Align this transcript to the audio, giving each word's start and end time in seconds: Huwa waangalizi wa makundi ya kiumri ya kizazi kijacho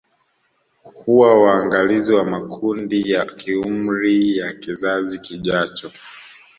Huwa 0.95 1.39
waangalizi 1.43 2.13
wa 2.13 2.23
makundi 2.25 3.11
ya 3.11 3.25
kiumri 3.25 4.37
ya 4.37 4.53
kizazi 4.53 5.19
kijacho 5.19 5.91